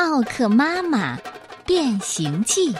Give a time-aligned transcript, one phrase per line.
[0.00, 1.18] 奥克妈妈
[1.66, 2.72] 变形记》，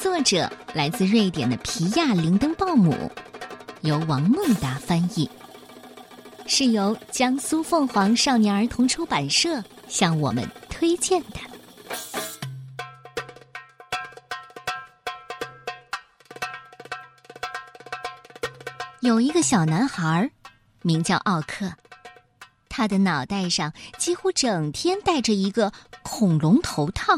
[0.00, 3.08] 作者来自瑞典的皮亚·林登鲍姆，
[3.82, 5.30] 由王梦达翻译，
[6.44, 11.38] 是由江苏凤凰少年儿童出版社向我们推荐的。
[19.02, 20.28] 有一个小男孩，
[20.82, 21.72] 名叫奥克。
[22.68, 25.72] 他的脑袋上几乎整天戴着一个
[26.18, 27.16] 恐龙头套。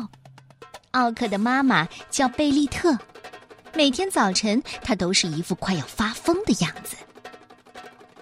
[0.91, 2.99] 奥克的妈妈叫贝利特，
[3.73, 6.97] 每天早晨她都是一副快要发疯的样子。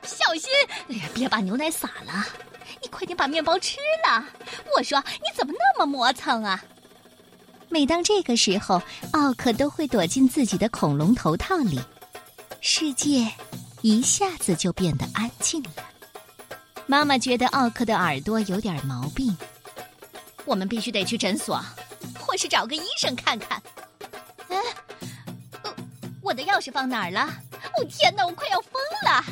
[0.05, 0.49] 小心！
[0.89, 2.25] 哎呀，别把牛奶洒了！
[2.81, 4.25] 你快点把面包吃了！
[4.77, 6.63] 我说你怎么那么磨蹭啊？
[7.69, 11.81] 每当这个时候，奥克都会躲进自己的恐龙头套里，
[12.61, 13.29] 世界
[13.83, 15.71] 一下子就变得安静了。
[16.87, 19.37] 妈妈觉得奥克的耳朵有点毛病，
[20.49, 21.63] 我们必须得去诊所，
[22.19, 23.63] 或是找个医生看看。
[24.49, 24.57] 哎，
[26.23, 27.21] 我的钥匙放哪儿了？
[27.77, 28.73] 哦天哪，我快要疯
[29.05, 29.23] 了！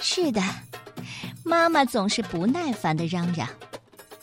[0.00, 0.42] 是的，
[1.44, 3.46] 妈妈总是不耐烦的嚷嚷。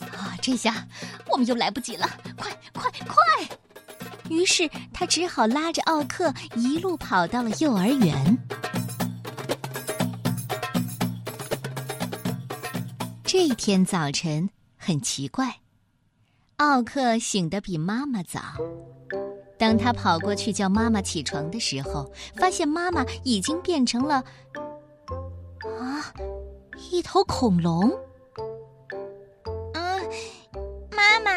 [0.00, 0.84] 啊，这下
[1.28, 2.10] 我们又来不及了！
[2.36, 3.16] 快快快！
[4.28, 8.36] 于是他只好拉着奥克一路跑到了幼儿园。
[13.24, 14.48] 这天早晨
[14.86, 15.62] 很奇怪，
[16.58, 18.40] 奥克醒得比妈妈早。
[19.58, 24.22] 当他跑过去叫妈妈起床的时候，发现妈妈已经变成了
[25.80, 26.14] 啊，
[26.92, 27.90] 一头恐龙。
[29.74, 30.08] 嗯，
[30.92, 31.36] 妈妈，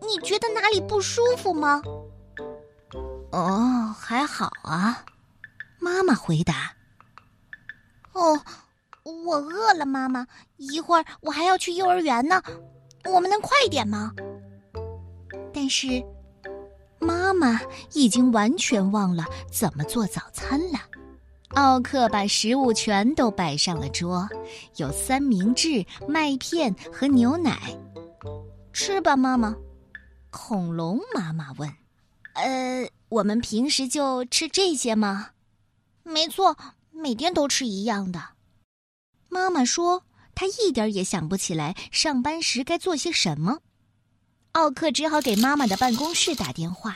[0.00, 1.82] 你觉得哪里不舒服吗？
[3.32, 5.04] 哦，还好啊，
[5.78, 6.72] 妈妈回答。
[8.14, 8.40] 哦。
[9.24, 10.26] 我饿了，妈妈。
[10.58, 12.42] 一会儿我还要去幼儿园呢，
[13.12, 14.12] 我们能快一点吗？
[15.52, 16.02] 但是，
[16.98, 17.60] 妈妈
[17.92, 20.78] 已经完全忘了怎么做早餐了。
[21.54, 24.28] 奥克把食物全都摆上了桌，
[24.76, 27.76] 有三明治、麦片和牛奶。
[28.72, 29.56] 吃吧，妈妈。
[30.30, 31.72] 恐龙妈妈问
[32.36, 35.30] ：“呃，我们平时就吃这些吗
[36.04, 36.56] ？”“没错，
[36.90, 38.22] 每天都吃一样的。”
[39.30, 40.02] 妈妈说
[40.38, 43.58] ：“他一点也想不起来上班时该做些什么。”
[44.54, 46.94] 奥克只好给妈妈的办公室打电话。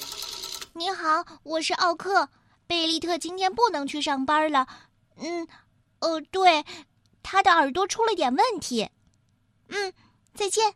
[0.76, 2.28] “你好，我是奥克。
[2.66, 4.66] 贝利特今天不能去上班了。
[5.16, 5.48] 嗯，
[6.00, 6.62] 呃，对，
[7.22, 8.90] 他的耳朵出了点问题。
[9.68, 9.90] 嗯，
[10.34, 10.74] 再见。”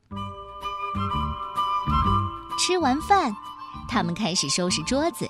[2.59, 3.37] 吃完饭，
[3.87, 5.29] 他们开始收拾桌子。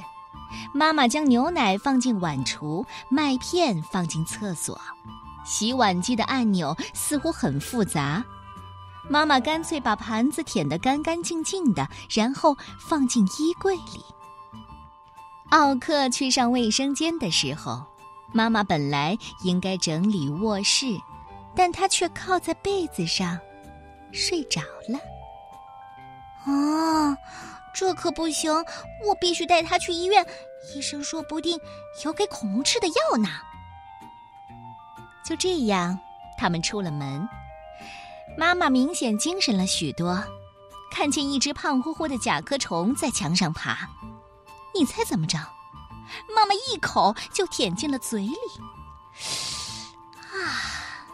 [0.73, 4.81] 妈妈将牛奶放进碗橱，麦片放进厕所。
[5.45, 8.25] 洗碗机的按钮似乎很复杂，
[9.09, 14.05] 妈妈干脆把盘子舔得干干净净的，然后放进衣柜里。
[15.51, 17.85] 奥克去上卫生间的时候，
[18.33, 20.87] 妈妈本来应该整理卧室，
[21.55, 23.39] 但她却靠在被子上
[24.13, 24.99] 睡着了。
[26.45, 27.17] 啊，
[27.75, 28.51] 这可不行！
[29.07, 30.27] 我必须带他去医院，
[30.75, 31.61] 医生说不定
[32.05, 33.29] 有给恐龙吃的药呢。
[35.25, 35.99] 就这样，
[36.37, 37.29] 他们出了门。
[38.37, 40.23] 妈妈明显精神了许多，
[40.91, 43.89] 看见一只胖乎乎的甲壳虫在墙上爬。
[44.75, 45.39] 你猜怎么着？
[46.35, 48.37] 妈妈一口就舔进了嘴里。
[50.17, 51.07] 啊！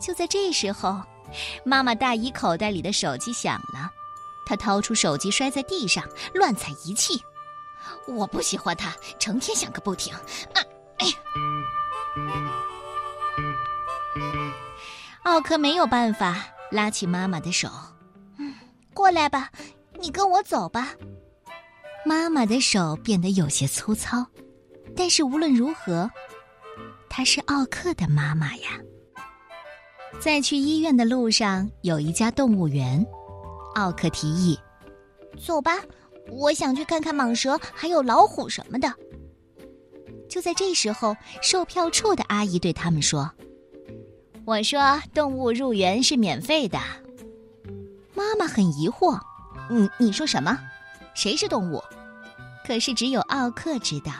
[0.00, 1.02] 就在这时候，
[1.64, 3.90] 妈妈大衣口袋里的手机响了。
[4.46, 7.22] 她掏出手机，摔在地上，乱踩一气。
[8.06, 10.14] 我不喜欢他，成天响个不停。
[10.14, 10.58] 啊！
[15.32, 17.66] 奥克没有办法拉起妈妈的手，
[18.36, 18.52] 嗯，
[18.92, 19.50] 过来吧，
[19.98, 20.90] 你跟我走吧。
[22.04, 24.26] 妈妈的手变得有些粗糙，
[24.94, 26.10] 但是无论如何，
[27.08, 28.78] 她是奥克的妈妈呀。
[30.20, 33.02] 在去医院的路上，有一家动物园，
[33.74, 34.60] 奥克提议
[35.42, 35.78] ：“走吧，
[36.28, 38.92] 我想去看看蟒蛇，还有老虎什么的。”
[40.28, 43.32] 就在这时候，售票处的阿姨对他们说。
[44.44, 46.78] 我说动物入园是免费的，
[48.14, 49.20] 妈妈很疑惑，
[49.70, 50.58] 你你说什么？
[51.14, 51.82] 谁是动物？
[52.66, 54.12] 可是只有奥克知道，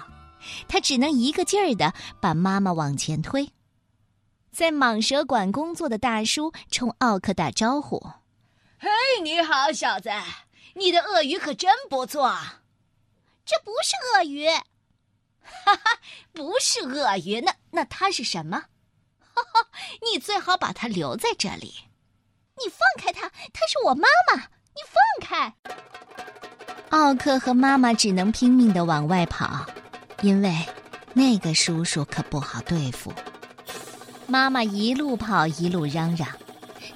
[0.69, 3.50] 他只能一个劲儿的把妈妈往前推。
[4.52, 7.98] 在蟒蛇馆工作的大叔冲奥克打招呼
[8.78, 8.88] ：“嘿，
[9.22, 10.10] 你好，小子，
[10.74, 12.32] 你的鳄鱼可真不错。”
[13.44, 14.46] 这不是鳄鱼，
[15.40, 15.98] 哈哈，
[16.32, 18.66] 不是鳄鱼，那那它是什么？
[19.34, 19.69] 哈哈，
[20.12, 21.75] 你最好把它留在这里。
[22.56, 24.40] 你你放开他，他是我妈妈！
[24.40, 25.52] 你放开！
[26.90, 29.67] 奥克和妈妈只能拼命的往外跑，
[30.20, 30.55] 因为
[31.12, 33.12] 那个叔叔可不好对付。
[34.29, 36.29] 妈妈一路跑一路嚷嚷：“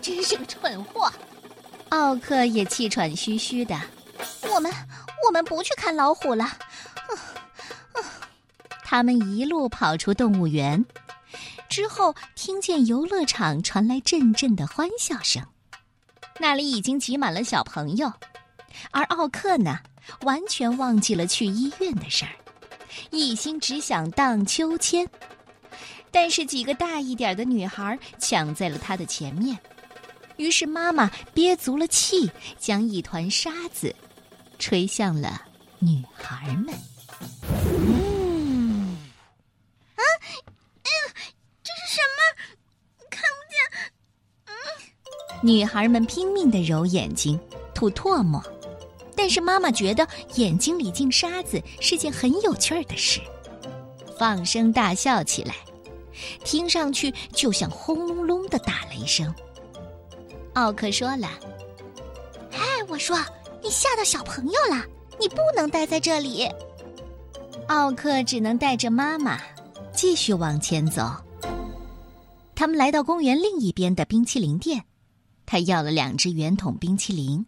[0.01, 1.13] 真是个蠢货！”
[1.91, 3.77] 奥克也气喘吁吁的。
[4.49, 4.73] 我们
[5.27, 6.47] 我们不去看老虎了。
[8.85, 10.85] 他们一路跑出动物园，
[11.77, 15.45] 之后听见游乐场传来阵阵的欢笑声，
[16.41, 18.11] 那里已经挤满了小朋友，
[18.93, 19.81] 而奥克呢，
[20.23, 22.33] 完全忘记了去医院的事儿，
[23.11, 25.07] 一心只想荡秋千。
[26.11, 29.59] 但是几个大一点的女孩抢在了他的前面，
[30.39, 33.95] 于是妈妈憋足了气，将一团沙子
[34.59, 35.43] 吹向了
[35.81, 36.75] 女孩们。
[45.47, 47.39] 女孩们拼命的揉眼睛、
[47.73, 48.43] 吐唾沫，
[49.15, 50.05] 但是妈妈觉得
[50.35, 53.21] 眼睛里进沙子是件很有趣儿的事，
[54.19, 55.55] 放声大笑起来，
[56.43, 59.33] 听上去就像轰隆隆的打雷声。
[60.55, 61.29] 奥克说了
[62.51, 63.17] ：“哎，我说
[63.63, 64.85] 你吓到小朋友了，
[65.21, 66.51] 你不能待在这里。”
[67.69, 69.41] 奥克只能带着妈妈
[69.95, 71.09] 继续往前走。
[72.57, 74.83] 他们来到公园另一边的冰淇淋店。
[75.47, 77.47] 他要了两只圆筒冰淇淋，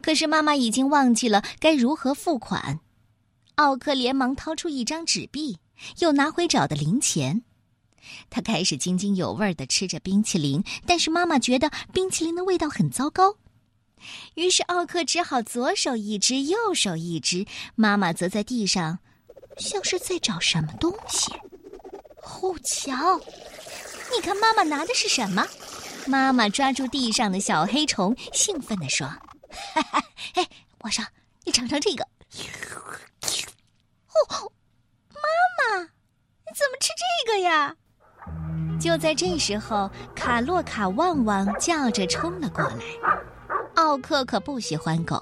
[0.00, 2.80] 可是妈妈已经忘记了该如何付款。
[3.56, 5.58] 奥克连忙掏出一张纸币，
[5.98, 7.42] 又拿回找的零钱。
[8.30, 13.36] 他开始津津有味的吃着冰淇淋，但是妈妈觉得冰淇淋的味道很糟糕，
[14.34, 17.46] 于是奥克只好左手一只，右手一只。
[17.76, 18.98] 妈妈则在地上，
[19.58, 21.30] 像是在找什么东西。
[22.24, 23.20] 哦，瞧，
[24.14, 25.46] 你看妈妈拿的是什么？
[26.06, 29.06] 妈妈抓住地上的小黑虫，兴奋地说
[30.34, 30.46] ：“嘿，
[30.80, 31.04] 我说，
[31.44, 32.04] 你尝尝这个。”
[34.28, 34.52] 哦，
[35.10, 35.20] 妈
[35.58, 36.90] 妈，你怎么吃
[37.26, 37.74] 这个呀？
[38.80, 42.78] 就在这时候，卡洛卡旺旺叫着冲了过来。
[43.76, 45.16] 奥克可不喜欢狗，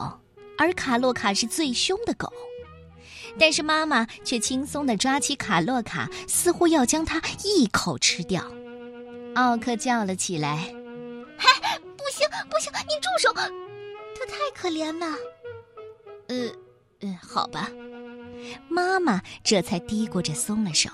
[0.59, 2.33] 而卡洛卡是最凶的狗，
[3.39, 8.43] 但是妈妈却轻松地抓起卡洛卡，似乎要将它一口吃掉。
[9.41, 10.71] 奥克叫了起来
[11.39, 13.33] ：“嗨，不行不行，你住手！
[13.33, 15.17] 他太可怜了。
[16.29, 16.53] ”“呃，
[17.01, 17.71] 呃，好吧。”
[18.69, 20.91] 妈妈这才嘀咕着松了手。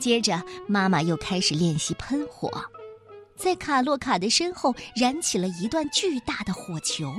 [0.00, 2.50] 接着，妈妈又开始练习喷火，
[3.36, 7.14] 在卡洛卡的身后燃起了一段巨大的火球。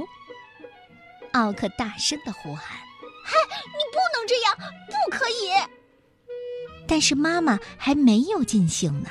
[1.31, 2.77] 奥克大声的呼喊
[3.23, 4.57] ：“嗨，你不能这样，
[4.87, 5.49] 不可以！”
[6.85, 9.09] 但是妈妈还没有尽兴呢。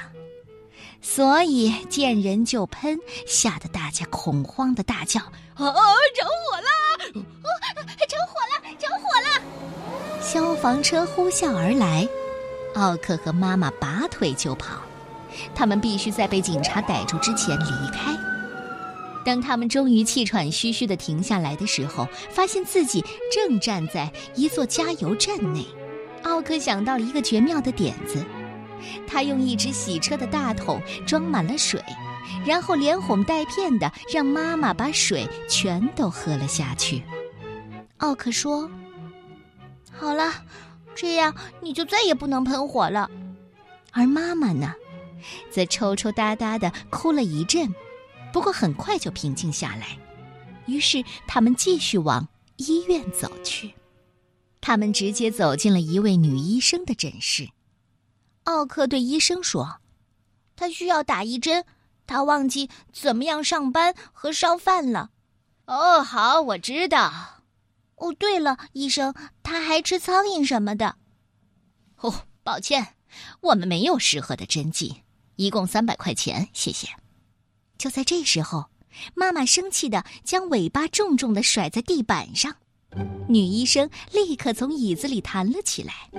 [1.02, 2.96] 所以见人就喷，
[3.26, 5.20] 吓得大家恐慌的大叫
[5.54, 7.12] ：“啊，着火了！
[7.12, 8.74] 着火了！
[8.78, 9.42] 着火了！”
[10.22, 12.08] 消防车呼啸而来，
[12.74, 14.80] 奥克和妈妈拔腿就跑，
[15.54, 18.16] 他们必须在被警察逮住之前离开。
[19.24, 25.66] 当他们终于气喘吁吁的停下来的时候，发现自己正站在一座加油站内。
[26.22, 28.24] 奥克想到了一个绝妙的点子。
[29.06, 31.82] 他用一只洗车的大桶装满了水，
[32.46, 37.02] 然后连哄带骗的让妈妈把水全都喝了下去。
[37.98, 38.70] 奥克说
[39.92, 40.32] ：“好了，
[40.94, 43.10] 这样你就再也不能喷火了。”
[43.92, 44.74] 而妈妈呢，
[45.50, 47.72] 则抽抽搭搭的哭了一阵，
[48.32, 49.98] 不过很快就平静下来。
[50.66, 53.74] 于是他们继续往医院走去。
[54.60, 57.48] 他们直接走进了一位女医生的诊室。
[58.44, 59.80] 奥克对医生说
[60.56, 61.64] ：“他需要打一针，
[62.06, 65.10] 他忘记怎么样上班和烧饭了。”
[65.66, 67.44] 哦，好，我知道。
[67.94, 70.96] 哦，对了，医生，他还吃苍蝇什么的。
[71.98, 72.96] 哦，抱歉，
[73.40, 75.02] 我们没有适合的针剂，
[75.36, 76.88] 一共三百块钱，谢谢。
[77.78, 78.66] 就在这时候，
[79.14, 82.56] 妈妈生气的将尾巴重重的甩在地板上，
[83.28, 86.10] 女医生立刻从椅子里弹了起来，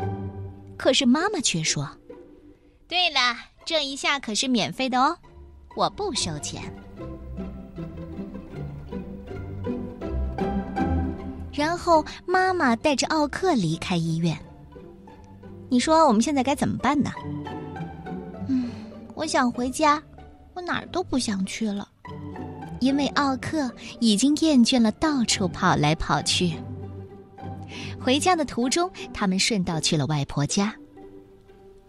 [0.77, 1.97] 可是妈妈却说。
[2.93, 3.35] 对了，
[3.65, 5.17] 这一下可是免费的哦，
[5.75, 6.61] 我不收钱。
[11.51, 14.37] 然后妈妈带着奥克离开医院。
[15.69, 17.11] 你说我们现在该怎么办呢？
[18.47, 18.69] 嗯，
[19.15, 19.99] 我想回家，
[20.53, 21.89] 我哪儿都不想去了，
[22.79, 23.71] 因为奥克
[24.01, 26.53] 已经厌倦了到处跑来跑去。
[27.99, 30.71] 回家的途中，他们顺道去了外婆家。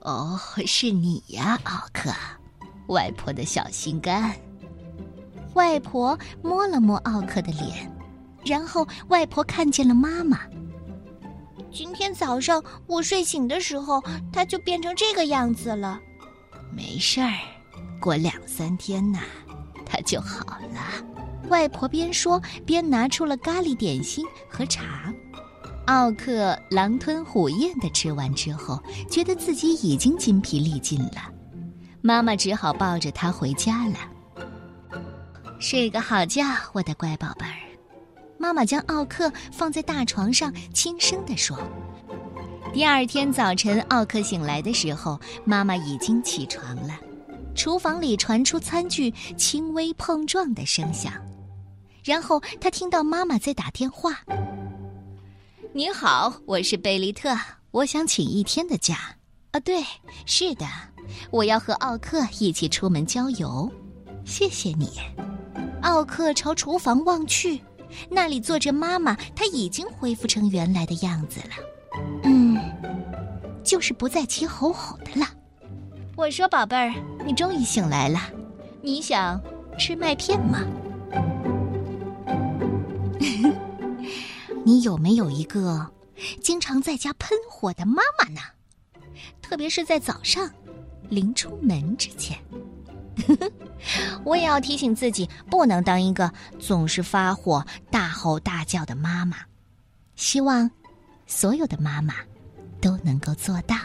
[0.04, 2.12] 哦，是你呀，奥克，
[2.88, 4.36] 外婆的小心肝。
[5.54, 7.90] 外婆摸了摸奥克的脸，
[8.44, 10.40] 然后外婆看见了妈妈。
[11.72, 15.98] 今天早上我睡醒的时候，它就变成这个样子了。
[16.70, 17.32] 没事儿，
[17.98, 19.20] 过两三天呐，
[19.86, 21.48] 它就好了。
[21.48, 25.10] 外婆边说边拿出了咖喱点心和茶。
[25.86, 31.30] 奥克狼吞虎咽的吃完之后，觉得自己已经筋疲力尽了。
[32.00, 33.96] 妈妈只好抱着他回家了。
[35.58, 37.52] 睡个好觉，我的乖宝贝儿。
[38.38, 41.58] 妈妈将奥克放在大床上，轻声地说
[42.72, 46.98] ：“第二天早晨，奥克醒来的时候，妈妈已经起床了。
[47.54, 51.12] 厨房里传出餐具轻微碰撞的声响，
[52.02, 54.18] 然后他听到妈妈在打电话
[55.76, 57.36] ：‘你好，我是贝利特，
[57.72, 59.16] 我想请一天的假。’
[59.50, 59.82] 啊，对，
[60.24, 60.64] 是的，
[61.32, 63.68] 我要和奥克一起出门郊游。
[64.24, 64.92] 谢谢你。”
[65.82, 67.60] 奥克朝厨房望去。
[68.08, 71.56] 那里坐着妈妈，她已经恢复成原来的样子了。
[72.22, 72.56] 嗯，
[73.64, 75.26] 就是不再起吼吼的了。
[76.14, 76.94] 我说：“宝贝儿，
[77.26, 78.20] 你终于醒来了，
[78.80, 79.42] 你想
[79.76, 80.60] 吃麦片吗？”
[84.74, 85.88] 你有没有一个
[86.42, 88.40] 经常在家喷火的妈妈呢？
[89.40, 90.50] 特别是在早上，
[91.08, 92.36] 临出门之前。
[94.24, 96.28] 我也要提醒自己，不能当一个
[96.58, 99.36] 总是发火、大吼大叫的妈妈。
[100.16, 100.68] 希望
[101.24, 102.16] 所有的妈妈
[102.80, 103.76] 都能够做到。